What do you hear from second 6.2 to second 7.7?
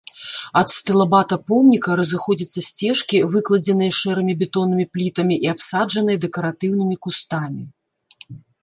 дэкаратыўнымі кустамі.